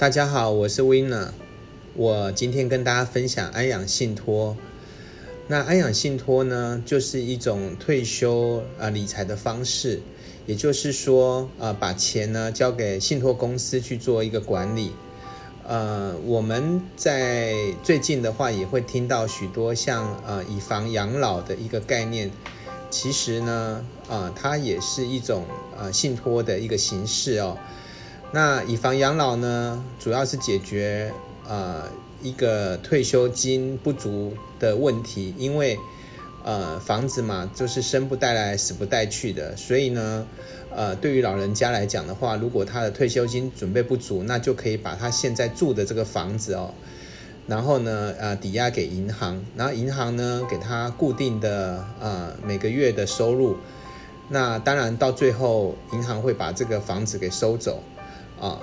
[0.00, 1.28] 大家好，我是 Winner。
[1.92, 4.56] 我今天跟大家分享安养信托。
[5.46, 10.00] 那安养信托呢，就是一种退休啊理财的方式，
[10.46, 14.92] 也就是说，呃，把钱呢交给信托公司去做一个管理。
[15.68, 22.30] 呃，我们在最近的话也会听到许多像呃以房养老的一个概念。
[22.88, 25.44] 其实呢，呃，它也是一种
[25.78, 27.58] 呃信托的一个形式哦。
[28.32, 31.12] 那以房养老呢，主要是解决
[31.48, 31.82] 呃
[32.22, 35.76] 一个退休金不足的问题，因为
[36.44, 40.24] 呃房子嘛，就是生不带来死不带去的，所以呢，
[40.72, 46.72] 呃对于老人家来讲的话，如果他的退休金准备不足，那就可以把他现在住的这个房子哦，
[47.48, 53.56] 然后呢呃抵押给银行，然后银行呢给他固定的呃每个月的收入，
[54.28, 57.82] 那当然到最后银行会把这个房子给收走。
[58.40, 58.58] 啊，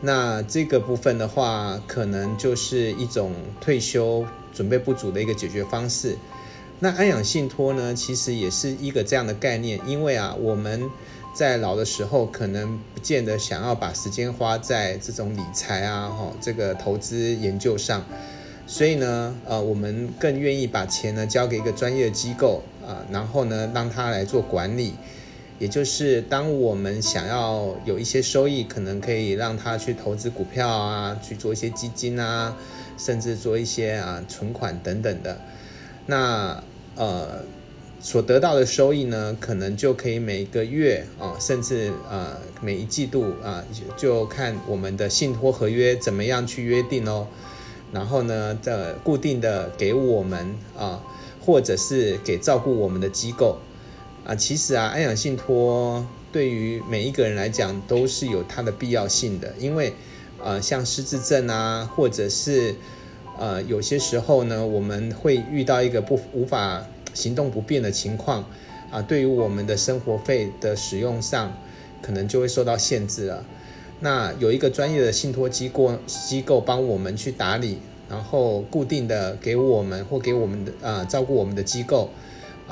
[0.00, 6.16] 那这个部分的话，可能就是一种退休准备不足的一个解决方式。
[6.80, 10.90] 那安养信托呢，其实也是一个这样的概念，因为啊，我们
[11.32, 18.04] 在老的时候，可能不见得想要把时间花在这种理财啊、哈这个投资研究上，
[18.66, 24.94] 所以呢，呃，我们更愿意把钱呢交给一个专业的机构啊，然后呢，让他来做管理。
[25.62, 32.56] 也就是当我们想要有一些收益，可能可以让他去投资股票啊，去做一些基金啊，
[32.98, 35.40] 甚至做一些啊存款等等的。
[36.06, 36.60] 那
[36.96, 37.44] 呃
[38.00, 43.64] 所得到的收益呢，可能就可以每个月啊，甚至呃每一季度啊，
[43.96, 47.28] 就看我们的信托合约怎么样去约定哦。
[47.92, 51.00] 然后呢，的固定的给我们啊，
[51.40, 53.58] 或者是给照顾我们的机构。
[54.24, 59.92] 啊，其实啊，安养信托对于每一个人来讲都是有它的必要性的，因为，
[60.40, 62.76] 呃，像失智症啊，或者是，
[63.36, 68.44] 呃，有些时候呢，我们会遇到一个不无法行动不便的情况，
[68.92, 71.52] 啊，对于我们的生活费的使用上，
[72.00, 73.44] 可能就会受到限制了。
[73.98, 77.78] 那有一个专业的信托机构机构帮我们去打理，
[78.08, 82.08] 然后固定的给我们或给我们的啊照顾我们的机构。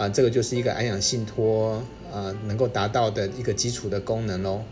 [0.01, 1.73] 啊，这个就是一个安养信托，
[2.11, 4.63] 啊，能够达到的一个基础的功能喽。